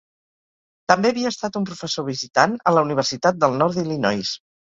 [0.91, 4.35] També havia estat un professor visitant a la Universitat del Nord d'Illinois.